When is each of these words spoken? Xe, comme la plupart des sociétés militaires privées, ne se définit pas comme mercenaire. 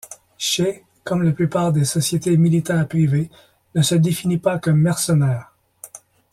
Xe, 0.39 0.81
comme 1.03 1.21
la 1.21 1.31
plupart 1.31 1.71
des 1.71 1.85
sociétés 1.85 2.35
militaires 2.35 2.87
privées, 2.87 3.29
ne 3.75 3.83
se 3.83 3.93
définit 3.93 4.39
pas 4.39 4.57
comme 4.57 4.81
mercenaire. 4.81 5.53